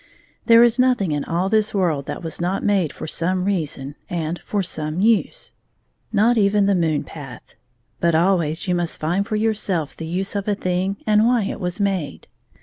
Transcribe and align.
There 0.47 0.63
is 0.63 0.79
nothing 0.79 1.11
in 1.11 1.23
all 1.25 1.47
this 1.47 1.75
world 1.75 2.07
that 2.07 2.23
was 2.23 2.41
not 2.41 2.63
made 2.63 2.91
for 2.91 3.05
some 3.05 3.45
reason 3.45 3.93
and 4.09 4.39
for 4.43 4.63
some 4.63 4.99
use— 4.99 5.53
not 6.11 6.39
even 6.39 6.65
the 6.65 6.73
moon 6.73 7.03
path— 7.03 7.53
but 8.01 8.15
always 8.15 8.67
you 8.67 8.73
mu^t 8.73 8.97
find 8.97 9.27
for 9.27 9.35
yourself 9.35 9.95
the 9.95 10.07
use 10.07 10.35
of 10.35 10.47
a 10.47 10.55
thing 10.55 10.97
and 11.05 11.27
why 11.27 11.43
it 11.43 11.59
was 11.59 11.79
made. 11.79 12.25